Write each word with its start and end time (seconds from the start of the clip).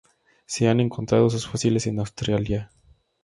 Se 0.47 0.67
han 0.67 0.79
encontrado 0.79 1.29
sus 1.29 1.45
fósiles 1.45 1.85
en 1.85 1.99
Australia. 1.99 2.71